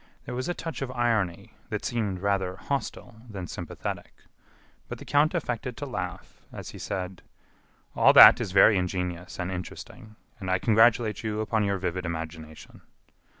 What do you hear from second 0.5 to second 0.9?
touch of